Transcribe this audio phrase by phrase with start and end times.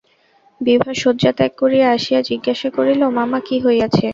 [0.61, 4.05] বিভা শয্যা ত্যাগ করিয়া আসিয়া জিজ্ঞাসা করিল, মামা, কী হইয়াছে?